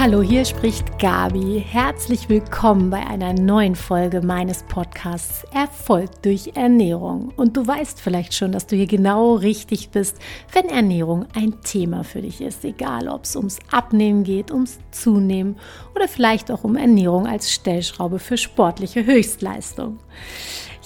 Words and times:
Hallo, 0.00 0.22
hier 0.22 0.44
spricht 0.44 1.00
Gabi. 1.00 1.60
Herzlich 1.68 2.28
willkommen 2.28 2.88
bei 2.88 3.04
einer 3.04 3.32
neuen 3.32 3.74
Folge 3.74 4.20
meines 4.20 4.62
Podcasts 4.62 5.42
Erfolg 5.52 6.22
durch 6.22 6.52
Ernährung. 6.54 7.32
Und 7.34 7.56
du 7.56 7.66
weißt 7.66 8.00
vielleicht 8.00 8.32
schon, 8.32 8.52
dass 8.52 8.68
du 8.68 8.76
hier 8.76 8.86
genau 8.86 9.34
richtig 9.34 9.90
bist, 9.90 10.18
wenn 10.52 10.66
Ernährung 10.66 11.26
ein 11.34 11.60
Thema 11.62 12.04
für 12.04 12.22
dich 12.22 12.40
ist. 12.40 12.64
Egal, 12.64 13.08
ob 13.08 13.24
es 13.24 13.34
ums 13.34 13.58
Abnehmen 13.72 14.22
geht, 14.22 14.52
ums 14.52 14.78
Zunehmen 14.92 15.56
oder 15.96 16.06
vielleicht 16.06 16.52
auch 16.52 16.62
um 16.62 16.76
Ernährung 16.76 17.26
als 17.26 17.52
Stellschraube 17.52 18.20
für 18.20 18.36
sportliche 18.36 19.04
Höchstleistung. 19.04 19.98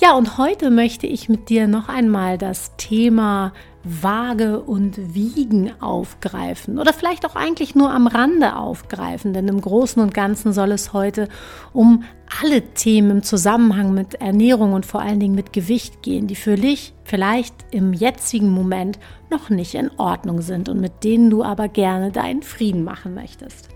Ja, 0.02 0.16
und 0.16 0.36
heute 0.36 0.70
möchte 0.70 1.06
ich 1.06 1.28
mit 1.28 1.48
dir 1.48 1.68
noch 1.68 1.88
einmal 1.88 2.36
das 2.36 2.76
Thema 2.76 3.52
Waage 3.84 4.58
und 4.58 5.14
Wiegen 5.14 5.80
aufgreifen 5.80 6.80
oder 6.80 6.92
vielleicht 6.92 7.24
auch 7.24 7.36
eigentlich 7.36 7.76
nur 7.76 7.92
am 7.92 8.08
Rande 8.08 8.56
aufgreifen, 8.56 9.32
denn 9.32 9.46
im 9.46 9.60
Großen 9.60 10.02
und 10.02 10.12
Ganzen 10.12 10.52
soll 10.52 10.72
es 10.72 10.92
heute 10.92 11.28
um 11.72 12.02
alle 12.42 12.62
Themen 12.74 13.12
im 13.12 13.22
Zusammenhang 13.22 13.94
mit 13.94 14.14
Ernährung 14.14 14.72
und 14.72 14.86
vor 14.86 15.02
allen 15.02 15.20
Dingen 15.20 15.36
mit 15.36 15.52
Gewicht 15.52 16.02
gehen, 16.02 16.26
die 16.26 16.34
für 16.34 16.56
dich 16.56 16.94
vielleicht 17.04 17.54
im 17.70 17.92
jetzigen 17.92 18.50
Moment 18.50 18.98
noch 19.30 19.50
nicht 19.50 19.76
in 19.76 19.88
Ordnung 19.98 20.42
sind 20.42 20.68
und 20.68 20.80
mit 20.80 21.04
denen 21.04 21.30
du 21.30 21.44
aber 21.44 21.68
gerne 21.68 22.10
deinen 22.10 22.42
Frieden 22.42 22.82
machen 22.82 23.14
möchtest. 23.14 23.68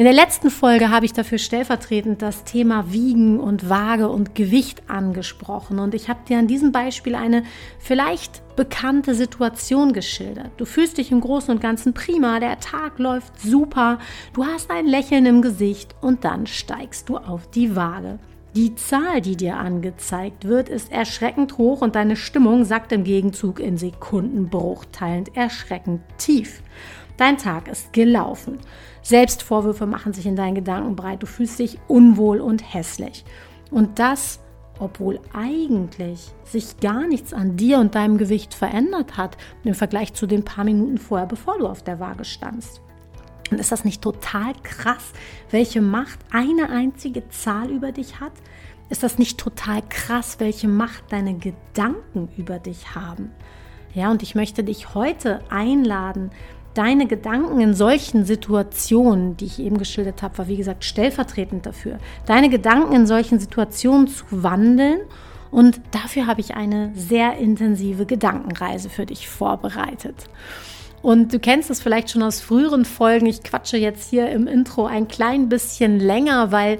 In 0.00 0.04
der 0.04 0.14
letzten 0.14 0.48
Folge 0.48 0.88
habe 0.88 1.04
ich 1.04 1.12
dafür 1.12 1.36
stellvertretend 1.36 2.22
das 2.22 2.44
Thema 2.44 2.90
Wiegen 2.90 3.38
und 3.38 3.68
Waage 3.68 4.08
und 4.08 4.34
Gewicht 4.34 4.84
angesprochen 4.88 5.78
und 5.78 5.94
ich 5.94 6.08
habe 6.08 6.20
dir 6.26 6.38
an 6.38 6.46
diesem 6.46 6.72
Beispiel 6.72 7.14
eine 7.14 7.42
vielleicht 7.78 8.40
bekannte 8.56 9.14
Situation 9.14 9.92
geschildert. 9.92 10.52
Du 10.56 10.64
fühlst 10.64 10.96
dich 10.96 11.12
im 11.12 11.20
Großen 11.20 11.50
und 11.50 11.60
Ganzen 11.60 11.92
prima, 11.92 12.40
der 12.40 12.58
Tag 12.60 12.98
läuft 12.98 13.38
super, 13.42 13.98
du 14.32 14.46
hast 14.46 14.70
ein 14.70 14.86
Lächeln 14.86 15.26
im 15.26 15.42
Gesicht 15.42 15.94
und 16.00 16.24
dann 16.24 16.46
steigst 16.46 17.10
du 17.10 17.18
auf 17.18 17.50
die 17.50 17.76
Waage. 17.76 18.18
Die 18.56 18.74
Zahl, 18.74 19.20
die 19.20 19.36
dir 19.36 19.58
angezeigt 19.58 20.44
wird, 20.44 20.68
ist 20.68 20.90
erschreckend 20.90 21.56
hoch 21.56 21.82
und 21.82 21.94
deine 21.94 22.16
Stimmung 22.16 22.64
sackt 22.64 22.90
im 22.90 23.04
Gegenzug 23.04 23.60
in 23.60 23.76
Sekundenbruchteilen 23.76 25.26
erschreckend 25.34 26.00
tief. 26.18 26.60
Dein 27.16 27.38
Tag 27.38 27.68
ist 27.68 27.92
gelaufen. 27.92 28.58
Selbstvorwürfe 29.02 29.86
machen 29.86 30.12
sich 30.12 30.26
in 30.26 30.34
deinen 30.34 30.56
Gedanken 30.56 30.96
breit. 30.96 31.22
Du 31.22 31.26
fühlst 31.26 31.60
dich 31.60 31.78
unwohl 31.86 32.40
und 32.40 32.74
hässlich. 32.74 33.24
Und 33.70 34.00
das, 34.00 34.40
obwohl 34.80 35.20
eigentlich 35.32 36.32
sich 36.42 36.80
gar 36.80 37.06
nichts 37.06 37.32
an 37.32 37.56
dir 37.56 37.78
und 37.78 37.94
deinem 37.94 38.18
Gewicht 38.18 38.52
verändert 38.52 39.16
hat 39.16 39.36
im 39.62 39.74
Vergleich 39.74 40.14
zu 40.14 40.26
den 40.26 40.44
paar 40.44 40.64
Minuten 40.64 40.98
vorher, 40.98 41.26
bevor 41.26 41.58
du 41.58 41.68
auf 41.68 41.84
der 41.84 42.00
Waage 42.00 42.24
standst. 42.24 42.80
Und 43.50 43.58
ist 43.58 43.72
das 43.72 43.84
nicht 43.84 44.02
total 44.02 44.52
krass, 44.62 45.12
welche 45.50 45.80
Macht 45.80 46.18
eine 46.30 46.70
einzige 46.70 47.28
Zahl 47.30 47.70
über 47.70 47.92
dich 47.92 48.20
hat? 48.20 48.32
Ist 48.88 49.02
das 49.02 49.18
nicht 49.18 49.38
total 49.38 49.82
krass, 49.88 50.36
welche 50.38 50.68
Macht 50.68 51.04
deine 51.10 51.34
Gedanken 51.34 52.28
über 52.36 52.58
dich 52.58 52.94
haben? 52.94 53.30
Ja, 53.94 54.10
und 54.10 54.22
ich 54.22 54.34
möchte 54.34 54.62
dich 54.62 54.94
heute 54.94 55.40
einladen, 55.50 56.30
deine 56.74 57.06
Gedanken 57.06 57.60
in 57.60 57.74
solchen 57.74 58.24
Situationen, 58.24 59.36
die 59.36 59.46
ich 59.46 59.58
eben 59.58 59.78
geschildert 59.78 60.22
habe, 60.22 60.38
war 60.38 60.48
wie 60.48 60.56
gesagt 60.56 60.84
stellvertretend 60.84 61.66
dafür, 61.66 61.98
deine 62.26 62.48
Gedanken 62.48 62.94
in 62.94 63.06
solchen 63.06 63.40
Situationen 63.40 64.06
zu 64.06 64.24
wandeln. 64.30 65.00
Und 65.50 65.80
dafür 65.90 66.26
habe 66.26 66.40
ich 66.40 66.54
eine 66.54 66.92
sehr 66.94 67.36
intensive 67.36 68.06
Gedankenreise 68.06 68.88
für 68.88 69.06
dich 69.06 69.28
vorbereitet. 69.28 70.28
Und 71.02 71.32
du 71.32 71.38
kennst 71.38 71.70
es 71.70 71.80
vielleicht 71.80 72.10
schon 72.10 72.22
aus 72.22 72.40
früheren 72.40 72.84
Folgen. 72.84 73.26
Ich 73.26 73.42
quatsche 73.42 73.76
jetzt 73.78 74.10
hier 74.10 74.30
im 74.30 74.46
Intro 74.46 74.86
ein 74.86 75.08
klein 75.08 75.48
bisschen 75.48 75.98
länger, 75.98 76.52
weil 76.52 76.78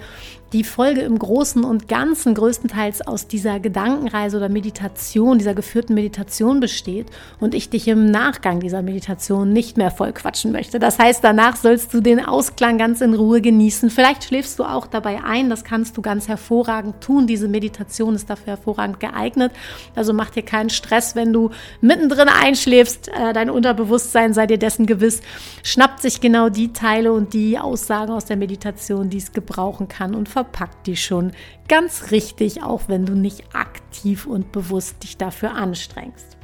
die 0.53 0.65
Folge 0.65 1.03
im 1.03 1.19
Großen 1.19 1.62
und 1.62 1.88
Ganzen 1.88 2.34
größtenteils 2.34 3.03
aus 3.03 3.28
dieser 3.28 3.61
Gedankenreise 3.61 4.37
oder 4.37 4.49
Meditation, 4.49 5.38
dieser 5.38 5.55
geführten 5.55 5.94
Meditation 5.94 6.59
besteht 6.59 7.06
und 7.38 7.55
ich 7.55 7.71
dich 7.71 7.87
im 7.87 8.11
Nachgang 8.11 8.59
dieser 8.59 8.83
Meditation 8.83 9.53
nicht 9.53 9.77
mehr 9.77 9.91
voll 9.91 10.12
quatschen 10.12 10.50
möchte. 10.50 10.81
Das 10.81 10.99
heißt, 10.99 11.22
danach 11.22 11.56
sollst 11.56 11.94
du 11.94 12.00
den 12.00 12.25
Ausklang 12.25 12.78
ganz 12.78 13.00
in 13.00 13.15
Ruhe 13.15 13.41
genießen. 13.41 13.91
Vielleicht 13.91 14.25
schläfst 14.25 14.59
du 14.59 14.65
auch 14.65 14.87
dabei 14.87 15.22
ein, 15.22 15.50
das 15.50 15.62
kannst 15.62 15.97
du 15.97 16.03
ganz 16.03 16.27
hervorragend 16.27 17.00
tun. 17.00 17.27
Diese 17.27 17.47
Meditation 17.47 18.15
ist 18.15 18.28
dafür 18.28 18.55
hervorragend 18.55 18.99
geeignet. 18.99 19.53
Also 19.94 20.12
mach 20.12 20.31
dir 20.31 20.43
keinen 20.43 20.71
Stress, 20.71 21.15
wenn 21.15 21.32
du 21.32 21.50
mittendrin 21.81 22.28
einschläfst. 22.28 23.09
Äh, 23.09 23.32
dein 23.32 23.50
Unterbewusstsein 23.50 24.34
sei 24.34 24.47
dir 24.47 24.59
dessen 24.59 24.87
gewiss, 24.87 25.21
schnappt 25.62 26.03
sich 26.03 26.21
genau 26.21 26.49
die 26.49 26.72
Teile 26.72 27.12
und 27.12 27.34
die 27.34 27.59
Aussagen 27.59 28.12
aus 28.12 28.25
der 28.25 28.37
Meditation, 28.37 29.11
die 29.11 29.19
es 29.19 29.32
gebrauchen 29.32 29.87
kann 29.87 30.15
und 30.15 30.28
verpackt 30.40 30.86
die 30.86 30.96
schon 30.96 31.32
ganz 31.68 32.10
richtig, 32.12 32.62
auch 32.62 32.82
wenn 32.88 33.04
du 33.04 33.14
nicht 33.14 33.54
aktiv 33.54 34.26
und 34.26 34.52
bewusst 34.52 35.02
dich 35.02 35.18
dafür 35.18 35.54
anstrengst. 35.54 36.38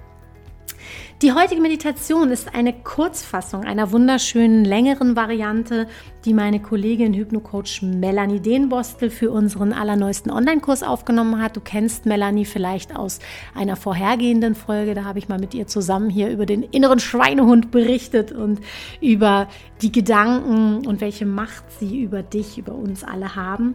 Die 1.22 1.32
heutige 1.32 1.62
Meditation 1.62 2.31
ist 2.31 2.54
eine 2.54 2.75
Kurzfassung 2.75 3.65
einer 3.65 3.91
wunderschönen 3.91 4.66
längeren 4.66 5.16
Variante, 5.16 5.88
die 6.27 6.34
meine 6.34 6.60
Kollegin 6.60 7.15
Hypnocoach 7.15 7.81
Melanie 7.81 8.41
Dehnbostel 8.41 9.09
für 9.09 9.31
unseren 9.31 9.72
allerneuesten 9.72 10.31
Online-Kurs 10.31 10.82
aufgenommen 10.82 11.41
hat. 11.41 11.56
Du 11.56 11.62
kennst 11.62 12.05
Melanie 12.05 12.44
vielleicht 12.44 12.94
aus 12.94 13.21
einer 13.55 13.76
vorhergehenden 13.76 14.55
Folge. 14.55 14.93
Da 14.93 15.05
habe 15.05 15.19
ich 15.19 15.26
mal 15.26 15.38
mit 15.38 15.55
ihr 15.55 15.66
zusammen 15.66 16.10
hier 16.10 16.28
über 16.28 16.44
den 16.44 16.62
inneren 16.62 17.00
Schweinehund 17.00 17.71
berichtet 17.71 18.32
und 18.32 18.60
über 19.00 19.49
die 19.81 19.93
Gedanken 19.93 20.87
und 20.87 21.00
welche 21.00 21.25
Macht 21.25 21.65
sie 21.81 22.03
über 22.03 22.22
dich, 22.22 22.59
über 22.59 22.75
uns 22.75 23.05
alle 23.05 23.34
haben. 23.34 23.75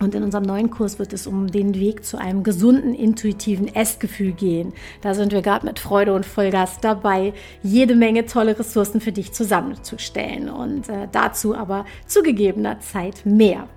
Und 0.00 0.14
in 0.14 0.24
unserem 0.24 0.44
neuen 0.44 0.70
Kurs 0.70 0.98
wird 0.98 1.12
es 1.12 1.26
um 1.26 1.50
den 1.50 1.74
Weg 1.74 2.04
zu 2.04 2.18
einem 2.18 2.42
gesunden, 2.42 2.94
intuitiven 2.94 3.72
Essgefühl 3.74 4.32
gehen. 4.32 4.72
Da 5.02 5.14
sind 5.14 5.32
wir 5.32 5.40
gerade 5.40 5.64
mit 5.64 5.78
Freude 5.78 6.14
und 6.14 6.26
Vollgas 6.26 6.80
dabei, 6.80 7.32
jede 7.62 7.94
Menge 7.94 8.26
tolle 8.26 8.58
Ressourcen 8.58 9.00
für 9.00 9.12
dich 9.12 9.32
zusammenzustellen. 9.32 10.50
Und 10.50 10.88
äh, 10.88 11.08
dazu 11.12 11.54
aber 11.54 11.84
zu 12.06 12.22
gegebener 12.22 12.80
Zeit 12.80 13.24
mehr. 13.24 13.68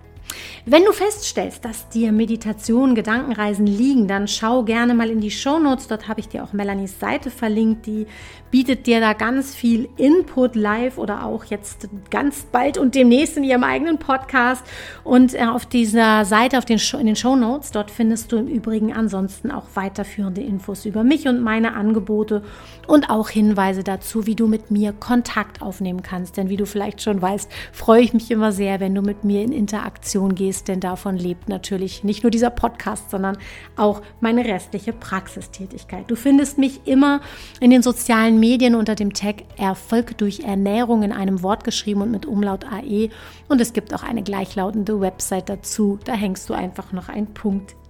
Wenn 0.66 0.84
du 0.84 0.92
feststellst, 0.92 1.64
dass 1.64 1.88
dir 1.90 2.12
Meditation, 2.12 2.94
Gedankenreisen 2.94 3.66
liegen, 3.66 4.08
dann 4.08 4.28
schau 4.28 4.64
gerne 4.64 4.94
mal 4.94 5.10
in 5.10 5.22
die 5.22 5.32
Show 5.32 5.60
Notes. 5.60 5.88
Dort 5.88 6.10
habe 6.10 6.20
ich 6.20 6.28
dir 6.28 6.44
auch 6.44 6.52
Melanies 6.52 7.00
Seite 7.00 7.32
verlinkt. 7.32 7.86
Die 7.86 8.06
bietet 8.52 8.86
dir 8.86 9.00
da 9.00 9.14
ganz 9.14 9.56
viel 9.56 9.88
Input 9.98 10.56
live 10.56 10.98
oder 10.98 11.26
auch 11.26 11.46
jetzt 11.46 11.88
ganz 12.10 12.48
bald 12.52 12.78
und 12.78 12.96
demnächst 12.96 13.38
in 13.38 13.44
ihrem 13.44 13.64
eigenen 13.64 13.98
Podcast. 13.98 14.66
Und 15.04 15.34
äh, 15.34 15.46
auf 15.46 15.66
dieser 15.66 16.26
Seite, 16.26 16.58
auf 16.58 16.66
den 16.66 16.80
in 17.00 17.06
den 17.06 17.16
Show 17.16 17.36
Notes, 17.36 17.72
dort 17.72 17.90
findest 17.90 18.32
du 18.32 18.38
im 18.38 18.48
Übrigen 18.48 18.94
ansonsten 18.94 19.52
auch 19.52 19.66
weiterführende 19.74 20.42
Infos 20.42 20.86
über 20.86 21.04
mich 21.04 21.28
und 21.28 21.42
meine 21.42 21.76
Angebote 21.76 22.44
und 22.88 23.10
auch 23.10 23.30
Hinweise 23.30 23.84
dazu, 23.84 24.26
wie 24.26 24.36
du 24.36 24.48
mit 24.48 24.70
mir 24.70 24.92
Kontakt 24.92 25.62
aufnehmen 25.62 26.02
kannst. 26.02 26.36
Denn 26.36 26.50
wie 26.50 26.58
du 26.58 26.66
vielleicht 26.66 27.02
schon 27.02 27.22
weißt, 27.22 27.50
freue 27.72 28.02
ich 28.02 28.14
mich 28.14 28.32
immer 28.32 28.52
sehr, 28.52 28.80
wenn 28.80 28.96
du 28.96 29.02
mit 29.02 29.24
mir 29.24 29.44
in 29.44 29.52
Interaktion 29.52 30.17
gehst, 30.26 30.68
denn 30.68 30.80
davon 30.80 31.18
lebt 31.18 31.50
natürlich 31.50 32.04
nicht 32.04 32.24
nur 32.24 32.32
dieser 32.32 32.50
Podcast, 32.50 33.12
sondern 33.12 33.38
auch 33.76 34.02
meine 34.20 34.46
restliche 34.46 34.94
Praxistätigkeit. 34.94 36.10
Du 36.10 36.16
findest 36.16 36.58
mich 36.58 36.82
immer 36.86 37.22
in 37.60 37.70
den 37.70 37.82
sozialen 37.82 38.40
Medien 38.40 38.76
unter 38.76 38.96
dem 38.96 39.14
Tag 39.14 39.44
Erfolg 39.58 40.18
durch 40.18 40.42
Ernährung 40.42 41.04
in 41.04 41.12
einem 41.12 41.44
Wort 41.44 41.64
geschrieben 41.64 42.02
und 42.02 42.12
mit 42.12 42.26
Umlaut 42.26 42.66
AE. 42.66 43.10
Und 43.48 43.62
es 43.62 43.74
gibt 43.74 43.94
auch 43.94 44.04
eine 44.04 44.24
gleichlautende 44.24 45.00
Website 45.00 45.50
dazu. 45.50 46.00
Da 46.04 46.14
hängst 46.14 46.50
du 46.50 46.54
einfach 46.54 46.92
noch 46.92 47.10
ein 47.10 47.28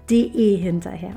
.de 0.09 0.57
hinterher. 0.57 1.15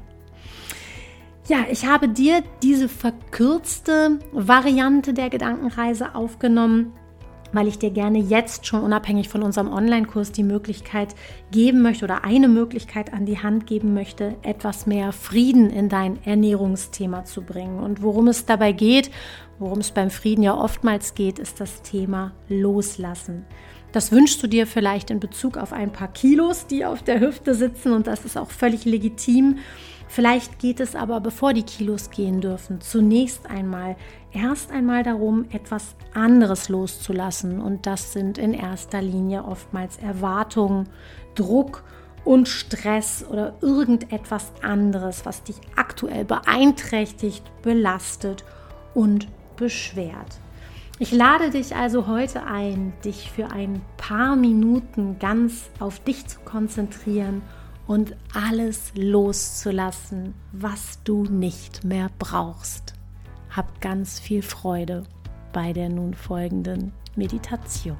Ja, 1.49 1.65
ich 1.69 1.85
habe 1.85 2.09
dir 2.09 2.45
diese 2.63 2.89
verkürzte 2.89 4.21
Variante 4.31 5.13
der 5.15 5.31
Gedankenreise 5.31 6.15
aufgenommen, 6.15 6.93
weil 7.53 7.69
ich 7.69 7.79
dir 7.79 7.91
gerne 7.91 8.19
jetzt 8.19 8.67
schon 8.67 8.83
unabhängig 8.83 9.29
von 9.29 9.43
unserem 9.43 9.73
Online-Kurs 9.73 10.33
die 10.33 10.43
Möglichkeit 10.43 11.15
geben 11.51 11.83
möchte 11.83 12.05
oder 12.05 12.25
eine 12.25 12.49
Möglichkeit 12.49 13.13
an 13.13 13.27
die 13.27 13.39
Hand 13.39 13.67
geben 13.67 13.95
möchte, 13.95 14.37
etwas 14.43 14.87
mehr 14.87 15.13
Frieden 15.13 15.71
in 15.71 15.89
dein 15.89 16.19
Ernährungsthema 16.25 17.25
zu 17.25 17.43
bringen. 17.43 17.81
Und 17.81 18.03
worum 18.03 18.29
es 18.29 18.47
dabei 18.47 18.73
geht, 18.73 19.11
worum 19.59 19.79
es 19.79 19.91
beim 19.91 20.11
Frieden 20.11 20.43
ja 20.43 20.55
oftmals 20.55 21.15
geht, 21.15 21.39
ist 21.39 21.61
das 21.61 21.83
Thema 21.83 22.33
Loslassen. 22.49 23.45
Das 23.93 24.13
wünschst 24.13 24.41
du 24.43 24.47
dir 24.47 24.67
vielleicht 24.67 25.11
in 25.11 25.19
Bezug 25.19 25.57
auf 25.57 25.73
ein 25.73 25.93
paar 25.93 26.09
Kilos, 26.09 26.67
die 26.67 26.85
auf 26.85 27.03
der 27.03 27.21
Hüfte 27.21 27.55
sitzen 27.55 27.93
und 27.93 28.07
das 28.07 28.25
ist 28.25 28.37
auch 28.39 28.51
völlig 28.51 28.85
legitim. 28.85 29.59
Vielleicht 30.13 30.59
geht 30.59 30.81
es 30.81 30.97
aber, 30.97 31.21
bevor 31.21 31.53
die 31.53 31.63
Kilos 31.63 32.11
gehen 32.11 32.41
dürfen, 32.41 32.81
zunächst 32.81 33.49
einmal 33.49 33.95
erst 34.33 34.73
einmal 34.73 35.05
darum, 35.05 35.45
etwas 35.53 35.95
anderes 36.13 36.69
loszulassen. 36.69 37.61
Und 37.61 37.87
das 37.87 38.13
sind 38.13 38.37
in 38.37 38.53
erster 38.53 39.03
Linie 39.03 39.45
oftmals 39.45 39.99
Erwartungen, 39.99 40.89
Druck 41.37 41.85
und 42.25 42.49
Stress 42.49 43.25
oder 43.31 43.55
irgendetwas 43.61 44.51
anderes, 44.63 45.25
was 45.27 45.45
dich 45.45 45.61
aktuell 45.77 46.25
beeinträchtigt, 46.25 47.45
belastet 47.63 48.43
und 48.95 49.29
beschwert. 49.55 50.41
Ich 50.99 51.13
lade 51.13 51.51
dich 51.51 51.77
also 51.77 52.09
heute 52.09 52.43
ein, 52.47 52.95
dich 53.05 53.31
für 53.31 53.53
ein 53.53 53.81
paar 53.97 54.35
Minuten 54.35 55.21
ganz 55.21 55.71
auf 55.79 56.01
dich 56.01 56.27
zu 56.27 56.41
konzentrieren 56.41 57.43
und 57.91 58.15
alles 58.35 58.93
loszulassen, 58.95 60.35
was 60.53 61.03
du 61.03 61.25
nicht 61.25 61.83
mehr 61.83 62.09
brauchst. 62.21 62.95
Hab 63.51 63.81
ganz 63.81 64.21
viel 64.21 64.43
Freude 64.43 65.03
bei 65.53 65.73
der 65.73 65.89
nun 65.89 66.15
folgenden 66.15 66.93
Meditation. 67.17 67.97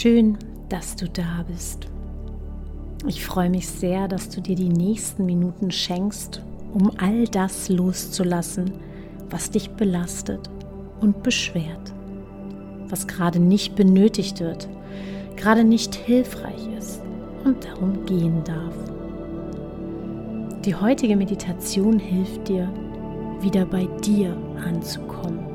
Schön, 0.00 0.38
dass 0.68 0.94
du 0.94 1.08
da 1.08 1.44
bist. 1.48 1.88
Ich 3.08 3.26
freue 3.26 3.50
mich 3.50 3.66
sehr, 3.66 4.06
dass 4.06 4.28
du 4.28 4.40
dir 4.40 4.54
die 4.54 4.68
nächsten 4.68 5.26
Minuten 5.26 5.72
schenkst, 5.72 6.40
um 6.72 6.92
all 6.98 7.24
das 7.24 7.68
loszulassen, 7.68 8.70
was 9.28 9.50
dich 9.50 9.70
belastet 9.70 10.48
und 11.00 11.24
beschwert, 11.24 11.92
was 12.86 13.08
gerade 13.08 13.40
nicht 13.40 13.74
benötigt 13.74 14.38
wird, 14.38 14.68
gerade 15.34 15.64
nicht 15.64 15.96
hilfreich 15.96 16.68
ist 16.78 17.00
und 17.42 17.64
darum 17.64 18.06
gehen 18.06 18.44
darf. 18.44 18.74
Die 20.64 20.76
heutige 20.76 21.16
Meditation 21.16 21.98
hilft 21.98 22.46
dir, 22.46 22.72
wieder 23.40 23.64
bei 23.64 23.88
dir 24.04 24.36
anzukommen 24.64 25.47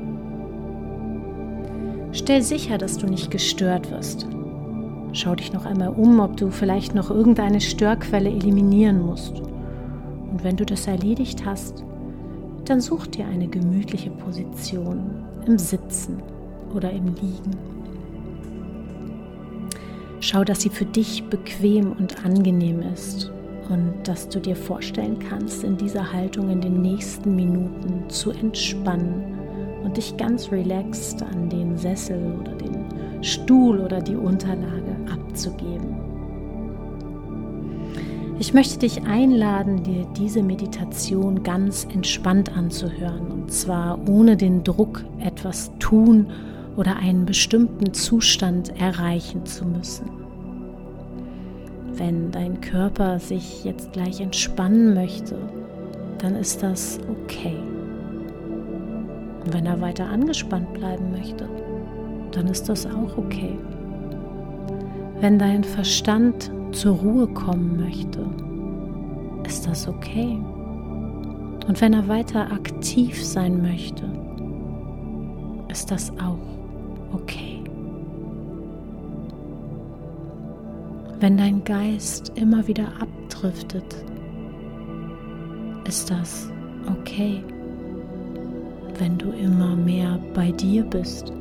Stell 2.14 2.44
sicher, 2.44 2.78
dass 2.78 3.00
du 3.00 3.08
nicht 3.08 3.32
gestört 3.32 3.90
wirst. 3.90 4.28
Schau 5.14 5.34
dich 5.34 5.52
noch 5.52 5.66
einmal 5.66 5.90
um, 5.90 6.20
ob 6.20 6.38
du 6.38 6.52
vielleicht 6.52 6.94
noch 6.94 7.10
irgendeine 7.10 7.60
Störquelle 7.60 8.30
eliminieren 8.30 9.02
musst. 9.02 9.40
Und 9.40 10.44
wenn 10.44 10.56
du 10.56 10.64
das 10.64 10.86
erledigt 10.86 11.44
hast, 11.44 11.84
dann 12.66 12.82
such 12.82 13.08
dir 13.08 13.26
eine 13.26 13.48
gemütliche 13.48 14.12
Position 14.12 15.26
im 15.48 15.58
Sitzen 15.58 16.22
oder 16.74 16.92
im 16.92 17.08
Liegen. 17.16 17.58
Schau, 20.20 20.44
dass 20.44 20.62
sie 20.62 20.70
für 20.70 20.86
dich 20.86 21.24
bequem 21.26 21.94
und 21.94 22.24
angenehm 22.24 22.84
ist 22.94 23.32
und 23.70 23.92
dass 24.04 24.30
du 24.30 24.40
dir 24.40 24.56
vorstellen 24.56 25.18
kannst, 25.18 25.64
in 25.64 25.78
dieser 25.78 26.14
Haltung 26.14 26.50
in 26.50 26.62
den 26.62 26.82
nächsten 26.82 27.36
Minuten 27.36 28.08
zu 28.08 28.30
entspannen 28.30 29.33
und 29.94 29.98
dich 29.98 30.18
ganz 30.18 30.52
relaxed 30.52 31.22
an 31.22 31.50
den 31.50 31.78
Sessel 31.78 32.20
oder 32.42 32.54
den 32.54 33.24
Stuhl 33.24 33.80
oder 33.80 34.02
die 34.02 34.16
Unterlage 34.16 34.96
abzugeben. 35.12 35.96
Ich 38.40 38.56
möchte 38.56 38.80
dich 38.80 39.04
einladen, 39.04 39.84
dir 39.84 40.08
diese 40.18 40.42
Meditation 40.42 41.44
ganz 41.44 41.86
entspannt 41.94 42.58
anzuhören 42.58 43.32
und 43.32 43.52
zwar 43.52 44.00
ohne 44.10 44.36
den 44.36 44.64
Druck, 44.64 45.06
etwas 45.20 45.70
tun 45.78 46.26
oder 46.76 46.96
einen 46.96 47.28
bestimmten 47.28 47.94
Zustand 47.94 48.76
erreichen 48.82 49.46
zu 49.46 49.64
müssen. 49.64 50.10
Wenn 51.94 52.32
dein 52.32 52.62
Körper 52.62 53.20
sich 53.20 53.64
jetzt 53.64 53.94
gleich 53.94 54.22
entspannen 54.22 54.96
möchte, 54.96 55.38
dann 56.18 56.36
ist 56.36 56.64
das 56.64 56.98
okay. 57.12 57.73
Und 59.46 59.54
wenn 59.54 59.66
er 59.66 59.82
weiter 59.82 60.08
angespannt 60.08 60.74
bleiben 60.74 61.12
möchte, 61.12 61.50
dann 62.32 62.48
ist 62.48 62.70
das 62.70 62.86
auch 62.86 63.18
okay. 63.18 63.58
Wenn 65.20 65.38
dein 65.38 65.64
Verstand 65.64 66.52
zur 66.72 66.96
Ruhe 66.98 67.28
kommen 67.28 67.80
möchte, 67.80 68.26
ist 69.48 69.68
das 69.68 69.88
okay. 69.88 70.38
Und 71.68 71.80
wenn 71.80 71.94
er 71.94 72.08
weiter 72.08 72.52
aktiv 72.52 73.24
sein 73.24 73.62
möchte, 73.62 74.04
ist 75.70 75.92
das 75.92 76.12
auch 76.12 77.14
okay. 77.14 77.64
Wenn 81.20 81.38
dein 81.38 81.64
Geist 81.64 82.34
immer 82.36 82.68
wieder 82.68 82.88
abdriftet, 83.00 83.96
ist 85.86 86.12
das 86.12 86.50
okay 86.90 87.44
wenn 89.00 89.18
du 89.18 89.32
immer 89.32 89.76
mehr 89.76 90.20
bei 90.34 90.52
dir 90.52 90.84
bist, 90.84 91.34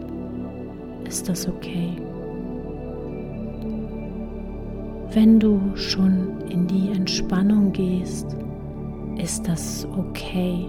ist 1.04 1.28
das 1.28 1.46
okay. 1.46 1.90
Wenn 5.12 5.38
du 5.38 5.60
schon 5.74 6.40
in 6.48 6.66
die 6.66 6.90
Entspannung 6.90 7.72
gehst, 7.72 8.36
ist 9.18 9.46
das 9.46 9.86
okay. 9.96 10.66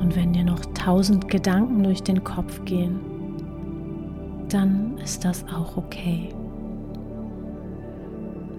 Und 0.00 0.16
wenn 0.16 0.32
dir 0.32 0.44
noch 0.44 0.64
tausend 0.74 1.28
Gedanken 1.28 1.82
durch 1.82 2.02
den 2.02 2.24
Kopf 2.24 2.64
gehen, 2.64 3.00
dann 4.48 4.96
ist 5.02 5.24
das 5.24 5.44
auch 5.48 5.76
okay. 5.76 6.30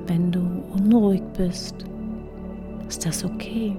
Wenn 0.07 0.31
du 0.31 0.41
unruhig 0.73 1.23
bist, 1.35 1.85
ist 2.88 3.06
das 3.06 3.25
okay. 3.25 3.75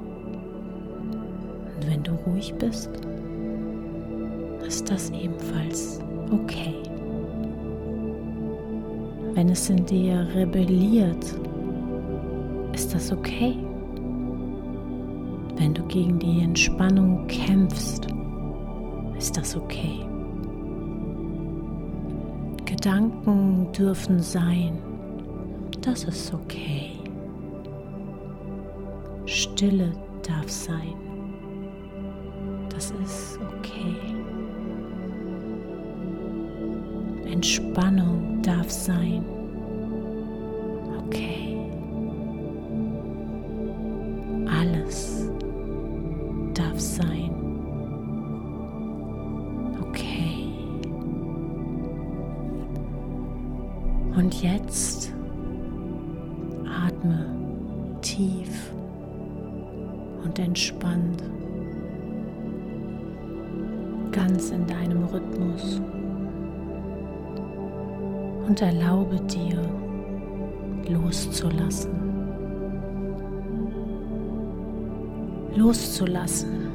Und 1.76 1.86
wenn 1.86 2.02
du 2.02 2.12
ruhig 2.26 2.54
bist, 2.54 2.90
ist 4.66 4.90
das 4.90 5.10
ebenfalls 5.10 6.00
okay. 6.32 6.74
Wenn 9.34 9.50
es 9.50 9.68
in 9.68 9.84
dir 9.84 10.26
rebelliert, 10.34 11.24
ist 12.72 12.94
das 12.94 13.12
okay. 13.12 13.54
Wenn 15.56 15.74
du 15.74 15.82
gegen 15.84 16.18
die 16.18 16.40
Entspannung 16.42 17.26
kämpfst, 17.26 18.06
ist 19.18 19.36
das 19.36 19.56
okay. 19.56 20.00
Gedanken 22.64 23.70
dürfen 23.72 24.20
sein, 24.20 24.78
das 25.82 26.04
ist 26.04 26.32
okay. 26.32 26.92
Stille 29.26 29.92
darf 30.22 30.48
sein 30.48 31.05
das 32.76 32.90
ist 33.02 33.38
okay. 33.58 33.96
Entspannung 37.24 38.42
darf 38.42 38.70
sein. 38.70 39.24
Okay. 41.06 41.56
Alles 44.46 45.30
darf 46.52 46.78
sein. 46.78 47.30
Okay. 49.88 50.52
Und 54.14 54.42
jetzt 54.42 55.14
atme 56.84 57.34
tief 58.02 58.70
und 60.24 60.38
entspannt 60.38 61.22
ganz 64.16 64.50
in 64.50 64.66
deinem 64.66 65.04
Rhythmus 65.04 65.82
und 68.48 68.62
erlaube 68.62 69.20
dir 69.20 69.60
loszulassen. 70.88 71.90
Loszulassen, 75.54 76.68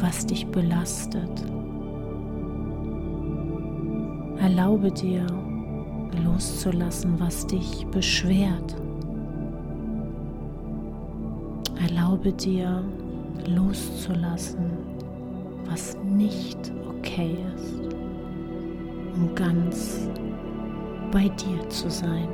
was 0.00 0.26
dich 0.26 0.46
belastet. 0.48 1.44
Erlaube 4.40 4.90
dir 4.90 5.24
loszulassen, 6.24 7.14
was 7.20 7.46
dich 7.46 7.86
beschwert. 7.92 8.74
Erlaube 11.80 12.32
dir 12.32 12.82
loszulassen, 13.46 14.73
was 15.74 15.96
nicht 16.04 16.72
okay 16.88 17.36
ist, 17.56 17.82
um 19.16 19.34
ganz 19.34 20.08
bei 21.10 21.28
dir 21.28 21.68
zu 21.68 21.90
sein. 21.90 22.28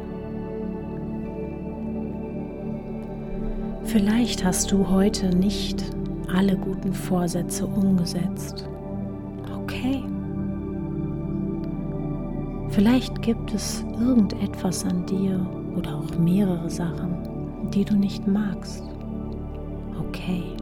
Vielleicht 3.85 4.45
hast 4.45 4.71
du 4.71 4.87
heute 4.87 5.35
nicht 5.35 5.83
alle 6.31 6.55
guten 6.55 6.93
Vorsätze 6.93 7.67
umgesetzt. 7.67 8.69
Okay. 9.63 10.05
Vielleicht 12.69 13.23
gibt 13.23 13.55
es 13.55 13.83
irgendetwas 13.99 14.85
an 14.85 15.07
dir 15.07 15.47
oder 15.79 15.97
auch 15.97 16.19
mehrere 16.19 16.69
Sachen, 16.69 17.71
die 17.71 17.87
du 17.87 17.95
nicht 17.95 18.27
magst. 18.27 18.85
Okay. 19.99 20.60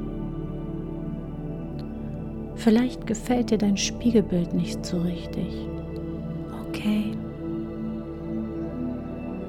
Vielleicht 2.69 3.07
gefällt 3.07 3.49
dir 3.49 3.57
dein 3.57 3.79
Spiegelbild 3.79 4.53
nicht 4.53 4.85
so 4.85 4.99
richtig. 4.99 5.67
Okay. 6.69 7.13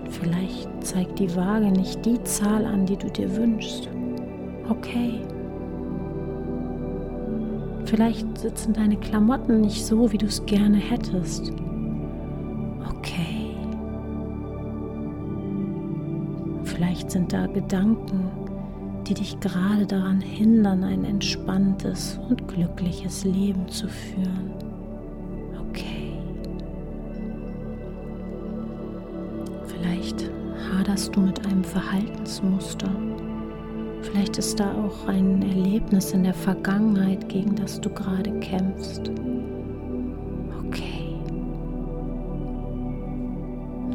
Vielleicht 0.10 0.70
zeigt 0.80 1.20
die 1.20 1.36
Waage 1.36 1.70
nicht 1.70 2.06
die 2.06 2.24
Zahl 2.24 2.64
an, 2.64 2.86
die 2.86 2.96
du 2.96 3.10
dir 3.10 3.36
wünschst. 3.36 3.90
Okay. 4.70 5.20
Vielleicht 7.84 8.38
sitzen 8.38 8.72
deine 8.72 8.96
Klamotten 8.96 9.60
nicht 9.60 9.86
so, 9.86 10.10
wie 10.14 10.18
du 10.18 10.28
es 10.28 10.46
gerne 10.46 10.78
hättest. 10.78 11.52
Okay. 12.90 13.54
Vielleicht 16.64 17.12
sind 17.12 17.34
da 17.34 17.48
Gedanken, 17.48 18.32
die 19.10 19.16
dich 19.16 19.39
gerade 19.39 19.88
daran 19.88 20.22
hindern, 20.22 20.84
ein 20.84 21.04
entspanntes 21.04 22.20
und 22.30 22.48
glückliches 22.48 23.25
Leben 23.25 23.68
zu 23.68 23.88
führen. 23.88 24.54
Okay. 25.68 26.13
Vielleicht 29.66 30.30
haderst 30.72 31.16
du 31.16 31.22
mit 31.22 31.44
einem 31.48 31.63
Verhaltensmuster. 31.63 32.92
Vielleicht 34.04 34.38
ist 34.38 34.60
da 34.60 34.72
auch 34.74 35.08
ein 35.08 35.42
Erlebnis 35.42 36.12
in 36.12 36.24
der 36.24 36.36
Vergangenheit, 36.36 37.28
gegen 37.30 37.56
das 37.56 37.82
du 37.82 37.89
gerade 37.89 38.32
kämpfst. 38.39 39.10
Okay. 40.68 41.16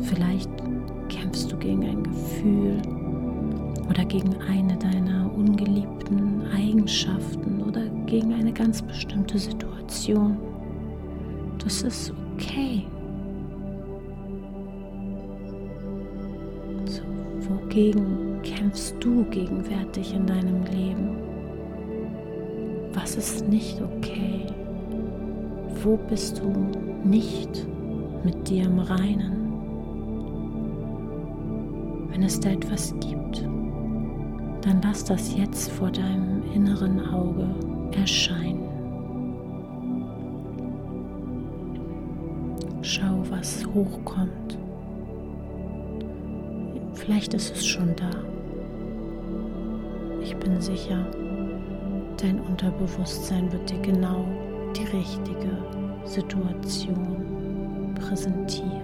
Vielleicht 0.02 0.50
oder 3.88 4.04
gegen 4.04 4.34
eine 4.48 4.76
deiner 4.76 5.32
ungeliebten 5.34 6.42
Eigenschaften 6.54 7.62
oder 7.62 7.86
gegen 8.06 8.32
eine 8.34 8.52
ganz 8.52 8.82
bestimmte 8.82 9.38
Situation. 9.38 10.36
Das 11.62 11.82
ist 11.82 12.12
okay. 12.34 12.86
So, 16.86 17.02
wogegen 17.48 18.40
kämpfst 18.42 18.96
du 19.00 19.24
gegenwärtig 19.30 20.14
in 20.14 20.26
deinem 20.26 20.62
Leben? 20.64 21.16
Was 22.92 23.16
ist 23.16 23.48
nicht 23.48 23.80
okay? 23.80 24.46
Wo 25.82 25.96
bist 25.96 26.40
du 26.40 26.52
nicht 27.06 27.66
mit 28.24 28.48
dir 28.48 28.64
im 28.64 28.78
Reinen? 28.78 29.32
Wenn 32.10 32.22
es 32.22 32.38
da 32.38 32.50
etwas 32.50 32.94
gibt, 33.00 33.46
dann 34.64 34.80
lass 34.82 35.04
das 35.04 35.36
jetzt 35.36 35.70
vor 35.72 35.90
deinem 35.90 36.42
inneren 36.54 37.06
Auge 37.12 37.46
erscheinen. 37.92 38.62
Schau, 42.80 43.22
was 43.28 43.66
hochkommt. 43.66 44.58
Vielleicht 46.94 47.34
ist 47.34 47.54
es 47.54 47.66
schon 47.66 47.94
da. 47.96 48.10
Ich 50.22 50.34
bin 50.36 50.58
sicher, 50.62 51.06
dein 52.16 52.40
Unterbewusstsein 52.40 53.52
wird 53.52 53.70
dir 53.70 53.80
genau 53.80 54.24
die 54.74 54.84
richtige 54.96 55.58
Situation 56.04 57.94
präsentieren. 58.00 58.82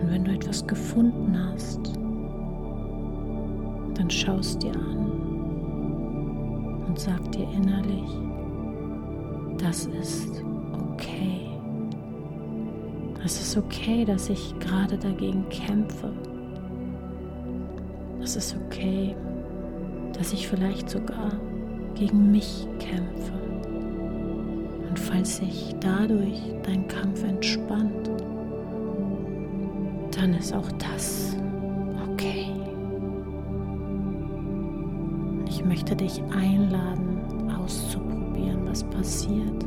Und 0.00 0.10
wenn 0.10 0.24
du 0.24 0.32
etwas 0.32 0.66
gefunden 0.66 1.38
hast, 1.38 2.01
dann 3.94 4.10
schaust 4.10 4.62
dir 4.62 4.74
an 4.74 5.10
und 6.88 6.98
sag 6.98 7.30
dir 7.32 7.48
innerlich, 7.52 8.10
das 9.58 9.86
ist 9.86 10.42
okay. 10.92 11.48
Es 13.24 13.40
ist 13.40 13.56
okay, 13.56 14.04
dass 14.04 14.28
ich 14.28 14.58
gerade 14.58 14.98
dagegen 14.98 15.48
kämpfe. 15.48 16.12
Es 18.20 18.36
ist 18.36 18.56
okay, 18.66 19.14
dass 20.12 20.32
ich 20.32 20.48
vielleicht 20.48 20.90
sogar 20.90 21.32
gegen 21.94 22.30
mich 22.30 22.66
kämpfe. 22.78 23.32
Und 24.88 24.98
falls 24.98 25.36
sich 25.36 25.74
dadurch 25.80 26.40
dein 26.64 26.86
Kampf 26.88 27.22
entspannt, 27.22 28.10
dann 30.10 30.34
ist 30.34 30.54
auch 30.54 30.70
das 30.72 31.36
Ich 35.62 35.68
möchte 35.68 35.94
dich 35.94 36.20
einladen, 36.36 37.48
auszuprobieren, 37.56 38.66
was 38.66 38.82
passiert, 38.82 39.64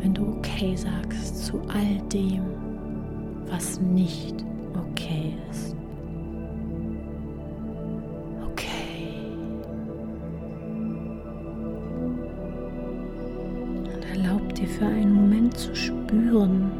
wenn 0.00 0.12
du 0.12 0.36
okay 0.36 0.74
sagst 0.74 1.46
zu 1.46 1.60
all 1.68 1.96
dem, 2.12 2.42
was 3.48 3.80
nicht 3.80 4.44
okay 4.74 5.34
ist. 5.48 5.76
Okay. 8.50 9.14
Und 13.94 14.04
erlaub 14.10 14.54
dir 14.56 14.66
für 14.66 14.86
einen 14.86 15.12
Moment 15.12 15.56
zu 15.56 15.72
spüren, 15.74 16.72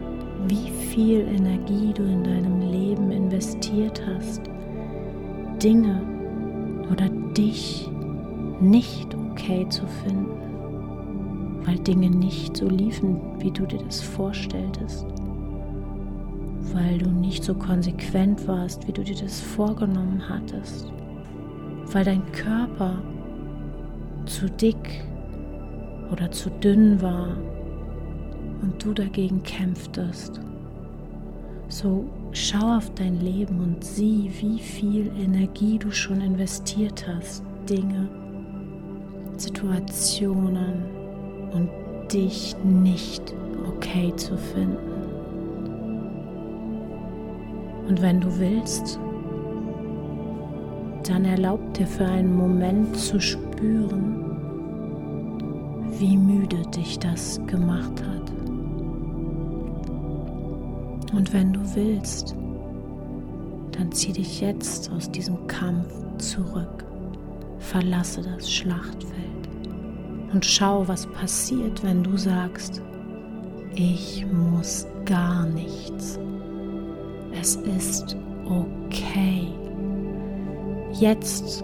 wie 0.48 0.70
viel 0.90 1.20
Energie 1.20 1.92
du 1.94 2.02
in 2.02 2.24
deinem 2.24 2.60
Leben 2.60 3.12
investiert 3.12 4.02
hast, 4.04 4.42
Dinge 5.62 6.07
finden, 10.04 11.64
weil 11.64 11.78
Dinge 11.80 12.10
nicht 12.10 12.56
so 12.56 12.68
liefen, 12.68 13.20
wie 13.40 13.50
du 13.50 13.66
dir 13.66 13.78
das 13.78 14.00
vorstelltest, 14.00 15.06
weil 16.72 16.98
du 16.98 17.10
nicht 17.10 17.44
so 17.44 17.54
konsequent 17.54 18.46
warst, 18.48 18.86
wie 18.86 18.92
du 18.92 19.02
dir 19.02 19.16
das 19.16 19.40
vorgenommen 19.40 20.22
hattest, 20.28 20.92
weil 21.92 22.04
dein 22.04 22.24
Körper 22.32 23.02
zu 24.26 24.48
dick 24.48 25.04
oder 26.10 26.30
zu 26.30 26.50
dünn 26.50 27.00
war 27.00 27.36
und 28.62 28.82
du 28.82 28.92
dagegen 28.92 29.42
kämpftest. 29.42 30.40
So 31.68 32.04
schau 32.32 32.76
auf 32.76 32.90
dein 32.94 33.20
Leben 33.20 33.60
und 33.60 33.84
sieh, 33.84 34.30
wie 34.40 34.58
viel 34.58 35.10
Energie 35.18 35.78
du 35.78 35.90
schon 35.90 36.20
investiert 36.20 37.06
hast, 37.06 37.42
Dinge, 37.68 38.08
Situationen 39.40 40.82
und 41.52 41.70
dich 42.12 42.56
nicht 42.64 43.34
okay 43.66 44.12
zu 44.16 44.36
finden. 44.36 44.78
Und 47.88 48.02
wenn 48.02 48.20
du 48.20 48.38
willst, 48.38 48.98
dann 51.04 51.24
erlaub 51.24 51.72
dir 51.74 51.86
für 51.86 52.04
einen 52.04 52.36
Moment 52.36 52.96
zu 52.96 53.18
spüren, 53.20 54.26
wie 55.98 56.16
müde 56.16 56.62
dich 56.76 56.98
das 56.98 57.40
gemacht 57.46 58.02
hat. 58.02 58.30
Und 61.14 61.32
wenn 61.32 61.52
du 61.54 61.60
willst, 61.74 62.36
dann 63.72 63.90
zieh 63.92 64.12
dich 64.12 64.40
jetzt 64.40 64.92
aus 64.92 65.10
diesem 65.10 65.46
Kampf 65.46 65.88
zurück. 66.18 66.87
Verlasse 67.70 68.22
das 68.22 68.50
Schlachtfeld 68.50 69.12
und 70.32 70.42
schau, 70.42 70.88
was 70.88 71.06
passiert, 71.06 71.84
wenn 71.84 72.02
du 72.02 72.16
sagst, 72.16 72.80
ich 73.74 74.24
muss 74.32 74.86
gar 75.04 75.44
nichts. 75.44 76.18
Es 77.38 77.56
ist 77.56 78.16
okay. 78.46 79.48
Jetzt, 80.92 81.62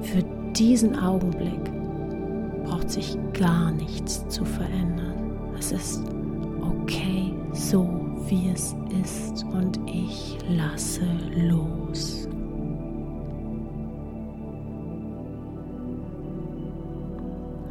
für 0.00 0.22
diesen 0.56 0.98
Augenblick, 0.98 1.70
braucht 2.64 2.88
sich 2.88 3.18
gar 3.34 3.72
nichts 3.72 4.26
zu 4.28 4.42
verändern. 4.46 5.36
Es 5.58 5.70
ist 5.70 6.02
okay 6.62 7.34
so, 7.52 7.86
wie 8.26 8.48
es 8.54 8.74
ist 9.02 9.44
und 9.52 9.78
ich 9.86 10.38
lasse 10.48 11.04
los. 11.36 12.29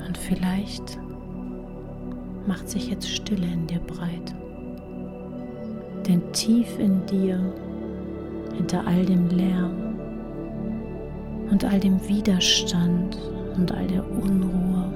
Und 0.10 0.18
vielleicht 0.18 0.98
macht 2.48 2.68
sich 2.68 2.90
jetzt 2.90 3.08
Stille 3.08 3.46
in 3.46 3.68
dir 3.68 3.78
breit. 3.78 4.34
Denn 6.08 6.24
tief 6.32 6.80
in 6.80 7.06
dir, 7.06 7.40
hinter 8.58 8.88
all 8.88 9.06
dem 9.06 9.28
Lärm 9.28 10.00
und 11.52 11.64
all 11.64 11.80
dem 11.80 12.00
Widerstand 12.08 13.20
und 13.56 13.72
all 13.72 13.86
der 13.86 14.04
Unruhe, 14.04 14.92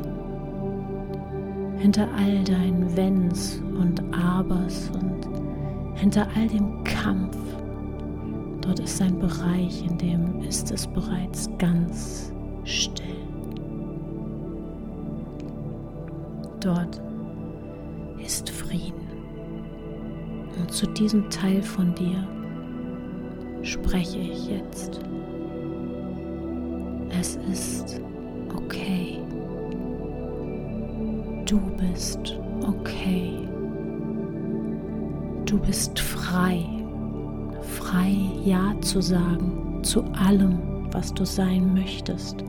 hinter 1.78 2.08
all 2.18 2.44
deinen 2.44 2.98
Wenns 2.98 3.62
und 3.80 4.02
Abers 4.16 4.90
und 4.96 5.30
hinter 5.94 6.28
all 6.36 6.48
dem 6.48 6.84
Kampf. 6.84 7.38
Dort 8.62 8.80
ist 8.80 9.00
ein 9.00 9.20
Bereich, 9.20 9.86
in 9.86 9.96
dem 9.96 10.42
ist 10.42 10.72
es 10.72 10.88
bereits 10.88 11.48
ganz 11.60 12.34
still. 12.64 13.23
Dort 16.64 17.02
ist 18.26 18.50
Frieden. 18.50 19.10
Und 20.58 20.72
zu 20.72 20.88
diesem 20.88 21.30
Teil 21.30 21.62
von 21.62 21.94
dir 21.94 22.26
spreche 23.64 24.20
ich 24.20 24.48
jetzt. 24.48 25.02
Es 27.20 27.36
ist 27.52 28.00
okay. 28.56 29.20
Du 31.46 31.60
bist 31.78 32.40
okay. 32.66 33.34
Du 35.46 35.60
bist 35.60 36.00
frei. 36.00 36.64
Frei 37.62 38.16
Ja 38.46 38.74
zu 38.80 39.02
sagen 39.02 39.84
zu 39.84 40.02
allem, 40.14 40.88
was 40.94 41.14
du 41.14 41.26
sein 41.26 41.74
möchtest. 41.74 42.46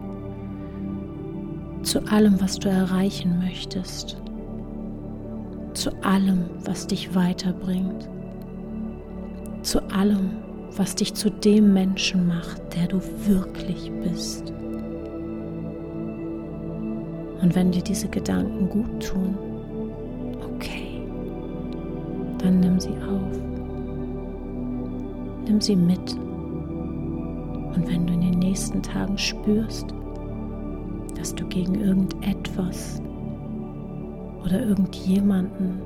Zu 1.95 2.05
allem, 2.09 2.41
was 2.41 2.59
du 2.59 2.69
erreichen 2.69 3.39
möchtest. 3.39 4.21
Zu 5.75 5.93
allem, 6.03 6.51
was 6.65 6.89
dich 6.89 7.15
weiterbringt. 7.15 8.09
Zu 9.63 9.81
allem, 9.93 10.31
was 10.77 10.97
dich 10.97 11.15
zu 11.15 11.31
dem 11.31 11.73
Menschen 11.73 12.27
macht, 12.27 12.61
der 12.75 12.89
du 12.89 13.01
wirklich 13.29 13.93
bist. 14.03 14.51
Und 17.41 17.55
wenn 17.55 17.71
dir 17.71 17.83
diese 17.83 18.09
Gedanken 18.09 18.69
gut 18.71 19.01
tun, 19.01 19.39
okay, 20.53 21.01
dann 22.39 22.59
nimm 22.59 22.81
sie 22.81 22.89
auf. 23.09 23.39
Nimm 25.47 25.61
sie 25.61 25.77
mit. 25.77 26.15
Und 26.17 27.85
wenn 27.87 28.05
du 28.05 28.15
in 28.15 28.21
den 28.21 28.39
nächsten 28.41 28.83
Tagen 28.83 29.17
spürst, 29.17 29.94
dass 31.25 31.35
du 31.35 31.47
gegen 31.47 31.77
irgendetwas 31.77 33.01
oder 34.45 34.61
irgendjemanden, 34.61 35.81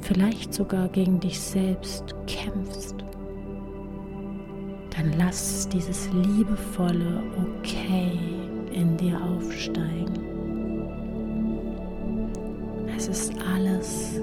vielleicht 0.00 0.52
sogar 0.52 0.88
gegen 0.88 1.20
dich 1.20 1.38
selbst 1.38 2.12
kämpfst, 2.26 2.96
dann 4.90 5.12
lass 5.16 5.68
dieses 5.68 6.10
liebevolle 6.12 7.22
Okay 7.40 8.18
in 8.72 8.96
dir 8.96 9.16
aufsteigen. 9.22 10.24
Es 12.96 13.06
ist 13.06 13.32
alles 13.54 14.20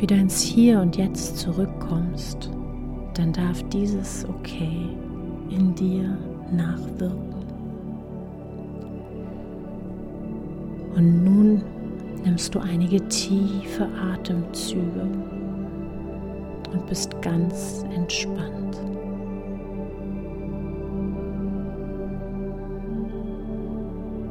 wieder 0.00 0.16
ins 0.16 0.40
Hier 0.40 0.80
und 0.80 0.96
Jetzt 0.96 1.38
zurückkommst, 1.38 2.50
dann 3.14 3.32
darf 3.32 3.62
dieses 3.64 4.24
Okay 4.28 4.88
in 5.50 5.74
dir 5.74 6.16
nachwirken. 6.52 7.34
Und 10.96 11.24
nun 11.24 11.62
nimmst 12.24 12.54
du 12.54 12.60
einige 12.60 13.06
tiefe 13.08 13.88
Atemzüge 14.12 15.08
und 16.72 16.86
bist 16.86 17.20
ganz 17.22 17.84
entspannt. 17.94 18.80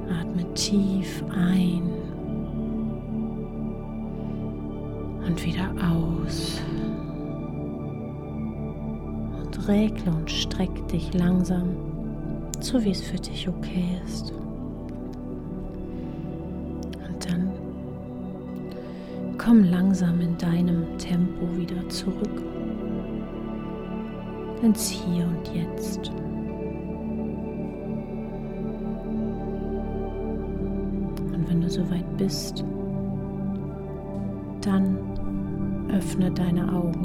Atme 0.09 0.53
tief 0.53 1.23
ein 1.31 1.98
und 5.29 5.45
wieder 5.45 5.71
aus. 5.81 6.61
Und 9.41 9.67
regle 9.67 10.11
und 10.11 10.29
streck 10.29 10.87
dich 10.89 11.13
langsam, 11.13 11.69
so 12.59 12.83
wie 12.83 12.91
es 12.91 13.01
für 13.01 13.17
dich 13.17 13.47
okay 13.47 13.99
ist. 14.05 14.33
Komm 19.49 19.63
langsam 19.63 20.21
in 20.21 20.37
deinem 20.37 20.85
Tempo 20.99 21.57
wieder 21.57 21.89
zurück 21.89 22.43
ins 24.61 24.89
Hier 24.89 25.25
und 25.25 25.47
Jetzt. 25.55 26.11
Und 31.33 31.49
wenn 31.49 31.61
du 31.61 31.67
soweit 31.67 32.17
bist, 32.17 32.63
dann 34.61 35.18
öffne 35.91 36.31
deine 36.31 36.73
Augen. 36.73 37.01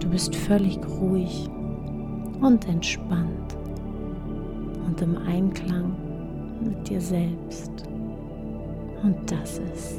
Du 0.00 0.08
bist 0.08 0.34
völlig 0.34 0.78
ruhig 1.00 1.48
und 2.40 2.68
entspannt 2.68 3.56
und 4.86 5.00
im 5.00 5.16
Einklang 5.26 5.94
mit 6.62 6.88
dir 6.88 7.00
selbst. 7.00 7.70
Und 9.02 9.30
das 9.30 9.58
ist 9.58 9.98